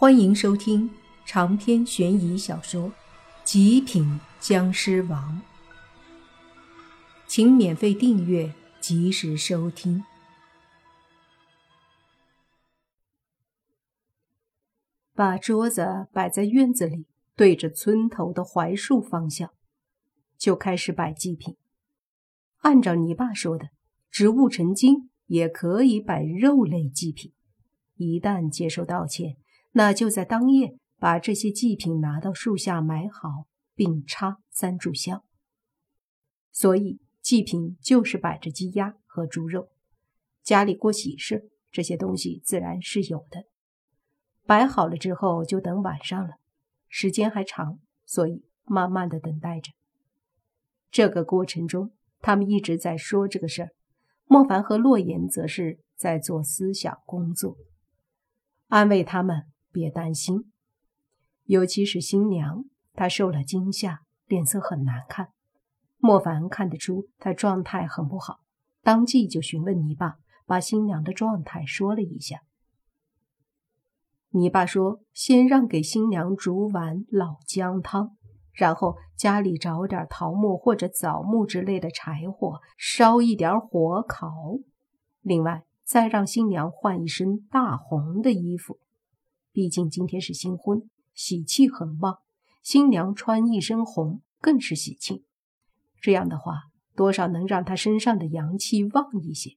[0.00, 0.88] 欢迎收听
[1.26, 2.88] 长篇悬疑小说
[3.42, 5.42] 《极品僵尸王》，
[7.26, 10.04] 请免费订阅，及时收听。
[15.16, 19.50] 把桌子摆在院子里，对着村头的槐树方向，
[20.36, 21.56] 就开始摆祭品。
[22.58, 23.70] 按照你爸说的，
[24.12, 27.32] 植物成精也可以摆肉类祭品。
[27.96, 29.36] 一旦接受道歉。
[29.72, 35.22] 那就在当夜把这些祭品拿到树下埋好，并插三炷香。
[36.50, 39.68] 所以祭品就是摆着鸡鸭和猪肉。
[40.42, 43.44] 家里过喜事，这些东西自然是有的。
[44.46, 46.36] 摆好了之后，就等晚上了。
[46.88, 49.72] 时间还长，所以慢慢的等待着。
[50.90, 53.68] 这个过程中，他们一直在说这个事儿。
[54.24, 57.56] 莫凡和洛言则是在做思想工作，
[58.68, 59.44] 安慰他们。
[59.78, 60.50] 别担心，
[61.44, 65.28] 尤其是新娘，她受了惊吓，脸色很难看。
[65.98, 68.40] 莫凡看得出她状态很不好，
[68.82, 70.16] 当即就询问泥巴，
[70.46, 72.40] 把新娘的状态说了一下。
[74.30, 78.16] 泥巴说：“先让给新娘煮碗老姜汤，
[78.52, 84.28] 然后家里找点桃木或者枣木之类的柴火，烧一点火烤。
[85.20, 88.80] 另外，再让新娘换一身大红的衣服。”
[89.58, 92.20] 毕竟今天是新婚，喜气很旺，
[92.62, 95.24] 新娘穿一身红更是喜庆。
[96.00, 99.56] 这样的话，多少能让她身上的阳气旺一些。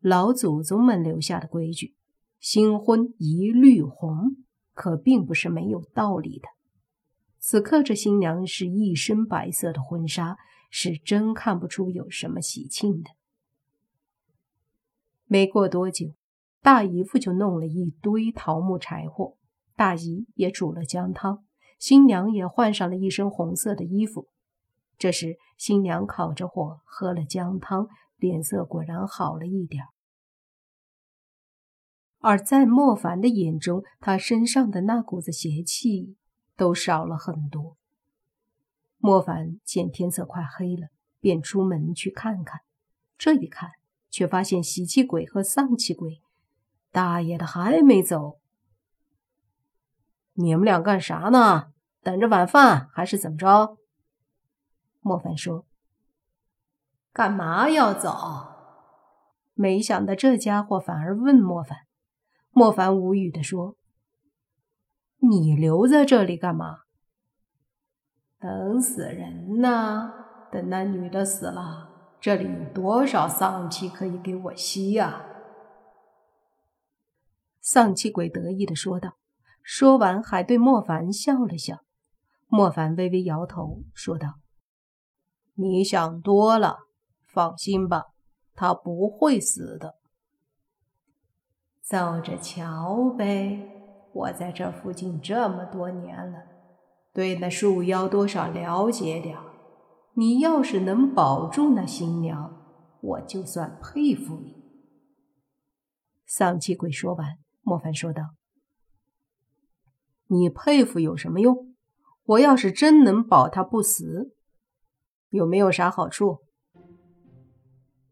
[0.00, 1.94] 老祖宗们留下的规矩，
[2.40, 6.48] 新婚一律红，可并不是没有道理的。
[7.38, 10.36] 此刻这新娘是一身白色的婚纱，
[10.68, 13.10] 是真看不出有什么喜庆的。
[15.26, 16.16] 没过多久。
[16.64, 19.36] 大姨夫就弄了一堆桃木柴火，
[19.76, 21.44] 大姨也煮了姜汤，
[21.78, 24.28] 新娘也换上了一身红色的衣服。
[24.96, 29.84] 这时，新娘烤着火，喝了姜汤，脸色果然好了一点
[32.20, 36.16] 而在莫凡的眼中，他身上的那股子邪气
[36.56, 37.76] 都少了很多。
[38.96, 40.88] 莫凡见天色快黑了，
[41.20, 42.62] 便出门去看看。
[43.18, 43.72] 这一看，
[44.08, 46.22] 却发现喜气鬼和丧气鬼。
[46.94, 48.38] 大爷的还没走，
[50.34, 51.72] 你们俩干啥呢？
[52.02, 53.78] 等着晚饭还是怎么着？
[55.00, 55.66] 莫凡说
[57.12, 58.14] ：“干嘛要走？”
[59.54, 61.78] 没想到这家伙反而问莫凡。
[62.52, 63.74] 莫凡无语的说
[65.18, 66.82] ：“你留在这里干嘛？
[68.38, 70.12] 等死人呢？
[70.52, 71.88] 等那女的死了，
[72.20, 75.24] 这里有多少丧气可以给我吸呀？”
[77.66, 79.16] 丧气鬼得意的说道，
[79.62, 81.78] 说完还对莫凡笑了笑。
[82.46, 84.34] 莫凡微微摇头，说道
[85.56, 86.80] ：“你想多了，
[87.26, 88.08] 放心吧，
[88.54, 89.94] 他不会死的。
[91.80, 93.70] 走着瞧呗。
[94.12, 96.40] 我在这附近这么多年了，
[97.14, 99.38] 对那树妖多少了解点。
[100.16, 102.62] 你要是能保住那新娘，
[103.00, 104.62] 我就算佩服你。”
[106.28, 107.38] 丧气鬼说完。
[107.64, 108.34] 莫凡说道
[110.28, 111.74] ：“你佩服有什么用？
[112.24, 114.34] 我要是真能保他不死，
[115.30, 116.40] 有没有啥好处？”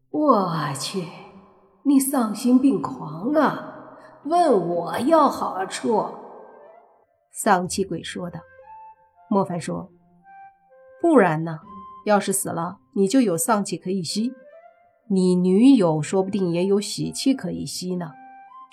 [0.09, 1.07] 我去，
[1.83, 3.97] 你丧心病狂啊！
[4.25, 6.03] 问我要好处？
[7.31, 8.39] 丧气鬼说道。
[9.29, 9.91] 莫凡说
[11.01, 11.59] ：“不然呢？
[12.05, 14.33] 要是死了，你就有丧气可以吸，
[15.09, 18.11] 你女友说不定也有喜气可以吸呢。”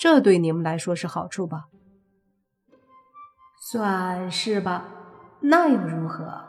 [0.00, 1.66] 这对你们来说是好处吧？
[3.60, 4.86] 算是吧，
[5.40, 6.42] 那又如何？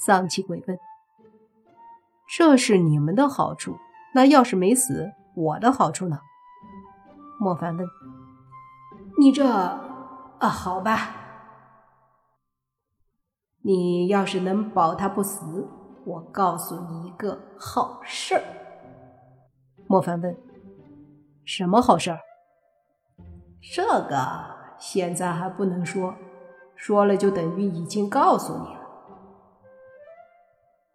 [0.00, 0.76] 丧气鬼问。
[2.36, 3.76] 这是你们的好处，
[4.14, 6.18] 那要是没死，我的好处呢？
[7.38, 7.86] 莫凡问。
[9.16, 9.46] 你这……
[9.48, 11.14] 啊，好吧。
[13.62, 15.68] 你要是能保他不死，
[16.04, 18.42] 我告诉你一个好事儿。
[19.86, 20.36] 莫凡问。
[21.44, 22.18] 什么好事儿？
[23.72, 24.16] 这个
[24.78, 26.14] 现在还不能说，
[26.74, 28.80] 说了就等于已经告诉你了。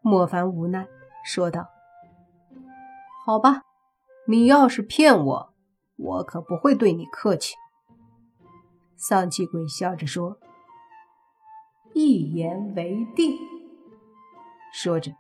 [0.02, 0.88] 莫凡无奈
[1.26, 1.68] 说道
[3.26, 3.62] ：“好吧，
[4.28, 5.54] 你要是骗我，
[5.98, 7.56] 我可不会对你客气。”
[8.98, 10.38] 丧气鬼笑着说
[11.94, 13.36] ：“一言为定。”
[14.74, 15.12] 说着，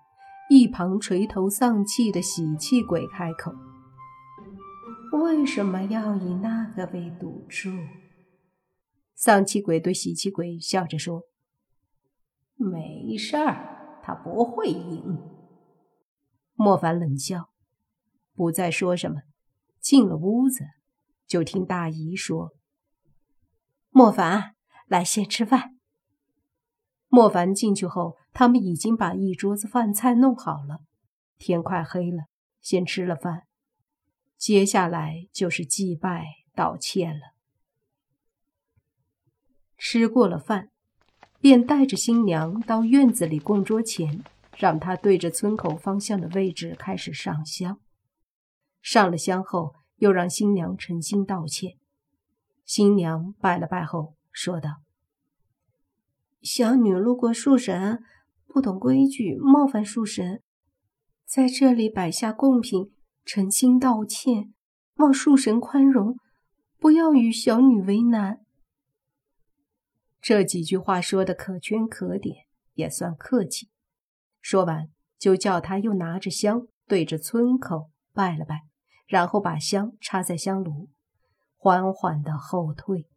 [0.50, 3.51] 一旁垂头丧气的喜气鬼开口。
[5.11, 7.69] 为什么要以那个为赌注？
[9.13, 11.23] 丧气鬼对喜气鬼笑着说
[12.55, 15.19] ：“没事儿，他不会赢。”
[16.55, 17.49] 莫凡冷笑，
[18.33, 19.21] 不再说什么，
[19.79, 20.65] 进了屋子，
[21.27, 22.53] 就听大姨说
[23.91, 24.55] ：“莫凡，
[24.87, 25.77] 来先吃饭。”
[27.09, 30.79] 莫凡进去后，他们已经把一桌子饭菜弄好了。
[31.37, 32.23] 天快黑了，
[32.61, 33.47] 先吃了饭，
[34.41, 37.35] 接下来就是祭拜道歉了。
[39.77, 40.71] 吃过了饭，
[41.39, 44.23] 便带着新娘到院子里供桌前，
[44.57, 47.79] 让她对着村口方向的位置开始上香。
[48.81, 51.77] 上了香后，又让新娘诚心道歉。
[52.65, 54.81] 新娘拜了拜后，说道。
[56.41, 58.03] 小女路过树神，
[58.47, 60.41] 不懂规矩，冒犯树神，
[61.27, 62.91] 在这里摆下贡品，
[63.23, 64.53] 诚心道歉，
[64.95, 66.18] 望树神宽容，
[66.77, 68.39] 不要与小女为难。
[70.21, 73.69] 这几句话说的可圈可点，也算客气。
[74.41, 78.62] 说完，就叫他又拿着香对着村口拜了拜，
[79.07, 80.89] 然后把香插在香炉，
[81.57, 83.07] 缓缓的后退。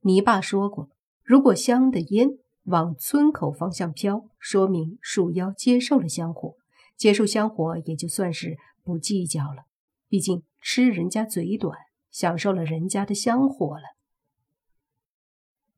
[0.00, 0.90] 泥爸说过。
[1.22, 2.28] 如果香的烟
[2.66, 6.54] 往村口方向飘，说明树妖接受了香火，
[6.96, 9.64] 接受香火也就算是不计较了。
[10.08, 11.76] 毕竟吃人家嘴短，
[12.12, 13.96] 享受了人家的香火了。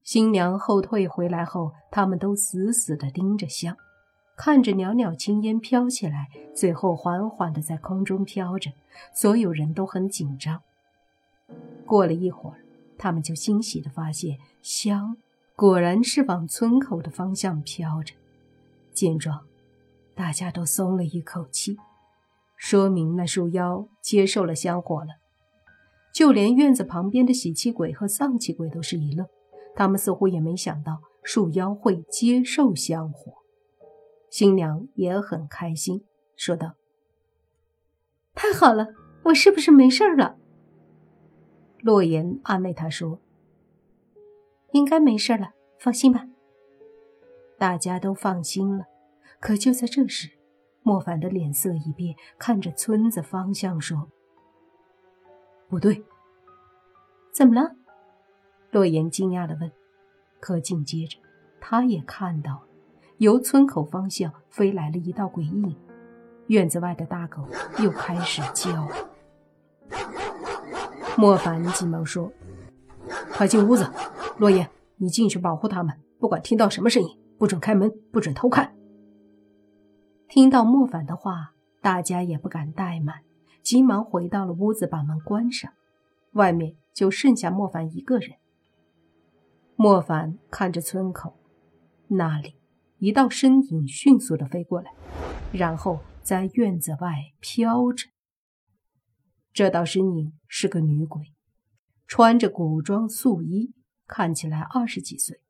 [0.03, 3.75] 新娘后退回来后，他们都死死地盯着香，
[4.37, 8.73] 看着袅袅青烟飘起来，最后缓缓地在空中飘着，
[9.15, 10.63] 所有人都很紧张。
[11.87, 12.61] 过了一会儿，
[12.99, 15.17] 他们就欣喜地发现香。
[15.57, 18.15] 果然是往村口的方向飘着。
[18.93, 19.45] 见状，
[20.15, 21.77] 大家都松了一口气，
[22.59, 25.13] 说明那树妖接受了香火了。
[26.13, 29.27] 就连院子旁边的喜气鬼和丧气鬼都是一愣，
[29.75, 33.33] 他们似乎也没想到树妖会接受香火。
[34.29, 36.05] 新娘也很开心，
[36.37, 36.75] 说道
[38.35, 38.89] ：“太好了，
[39.25, 40.37] 我是不是没事了？”
[41.81, 43.21] 洛言安慰她说。
[44.73, 46.27] 应该没事了，放心吧。
[47.59, 48.85] 大家都放心了。
[49.41, 50.38] 可就在这时，
[50.89, 54.09] 莫凡的脸色一变，看着村子方向说
[55.69, 56.03] ：“不对，
[57.31, 57.73] 怎么了？”
[58.73, 59.71] 洛言惊讶的问。
[60.41, 61.19] 可紧接着，
[61.61, 62.63] 他也看到了，
[63.19, 65.77] 由村口方向飞来了一道鬼影。
[66.47, 67.47] 院子外的大狗
[67.81, 68.89] 又开始叫。
[71.19, 72.33] 莫凡急忙说
[73.37, 73.87] ：“快进屋子。”
[74.39, 78.75] 洛言，你进去保护他们，不管听到什么声音，不准开门，不准偷看。
[80.29, 83.23] 听到莫凡的话，大家也不敢怠慢，
[83.63, 85.73] 急忙回到了屋子，把门关上。
[86.33, 88.37] 外面就剩下莫凡一个人。
[89.75, 91.39] 莫凡看着村口，
[92.09, 92.57] 那里
[92.99, 94.93] 一道身影迅速的飞过来，
[95.51, 98.09] 然后在院子外飘着。
[99.53, 101.33] 这道身影是个女鬼，
[102.07, 103.75] 穿着古装素衣。
[104.07, 105.41] 看起来二十几岁，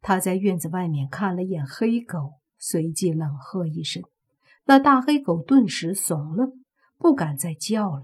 [0.00, 4.02] 他在院子外面看了眼黑狗，随即冷喝一声，
[4.66, 6.52] 那大黑狗顿时怂了，
[6.98, 8.02] 不敢再叫了，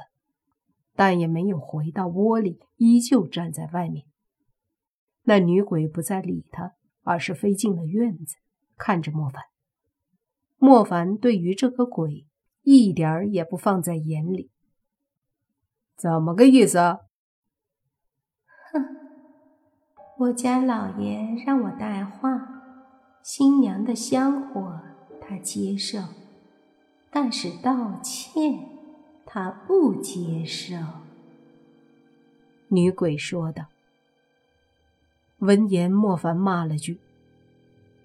[0.95, 4.07] 但也没有回到窝里，依旧站在外面。
[5.25, 8.37] 那女鬼不再理他，而是飞进了院子，
[8.77, 9.43] 看着莫凡。
[10.57, 12.27] 莫凡对于这个鬼
[12.63, 14.51] 一点儿也不放在眼里，
[15.97, 16.79] 怎么个意思？
[18.73, 18.85] 哼
[20.19, 22.31] 我家老爷让我带话，
[23.25, 24.81] 新娘的香火
[25.21, 25.99] 他接受，
[27.13, 28.71] 但是道歉
[29.27, 30.75] 他不接受。
[32.69, 33.67] 女鬼说道。
[35.39, 36.99] 闻言，莫凡骂了句：“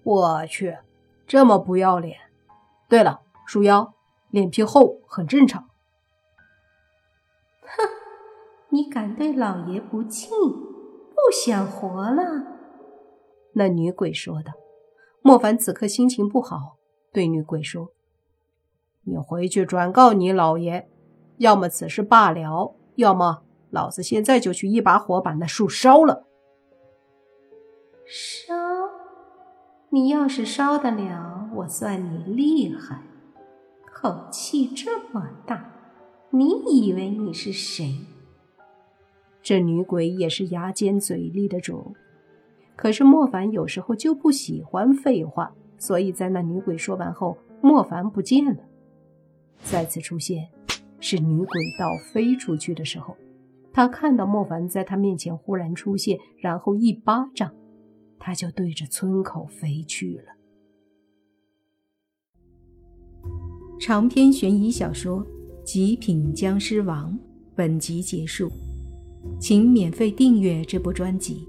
[0.02, 0.76] 我去，
[1.26, 2.18] 这么不要脸！
[2.88, 3.94] 对了，树妖
[4.30, 5.68] 脸皮厚很正常。”
[7.62, 7.88] 哼，
[8.70, 10.28] 你敢对老爷不敬？
[10.30, 12.58] 不想活了，
[13.52, 14.52] 那女鬼说道。
[15.22, 16.76] 莫凡此刻心情不好，
[17.12, 17.92] 对女鬼说
[19.08, 20.86] ：“你回去转告你老爷，
[21.38, 26.26] 要么此事罢了，要么老子现在就去一把火把那树烧了。”
[28.06, 28.54] 烧？
[29.90, 33.02] 你要是烧得了，我算你厉害，
[33.90, 35.72] 口气这么大，
[36.30, 37.94] 你以为你是谁？
[39.42, 41.94] 这女鬼也是牙尖嘴利的主，
[42.76, 48.67] 可是莫凡有时候就不喜欢废话，所以在那女鬼说完后，莫凡不见了。
[49.62, 50.48] 再次出现
[51.00, 51.46] 是女鬼
[51.78, 53.16] 道飞出去的时候，
[53.72, 57.52] 他看到莫凡在他面前忽然出现，然后一巴掌，
[58.18, 60.34] 他就对着村口飞去了。
[63.78, 65.24] 长篇悬疑小说
[65.62, 67.12] 《极品僵尸王》
[67.54, 68.50] 本集结束，
[69.38, 71.48] 请免费订阅这部专辑，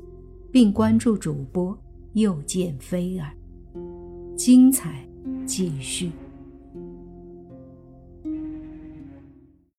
[0.52, 1.76] 并关注主播
[2.14, 3.34] 又见菲儿，
[4.36, 5.04] 精彩
[5.48, 6.12] 继续。